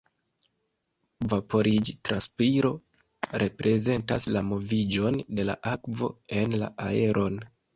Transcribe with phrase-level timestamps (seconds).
[1.33, 2.71] Vaporiĝ-transpiro
[3.45, 7.39] reprezentas la moviĝon de la akvo en la aeron.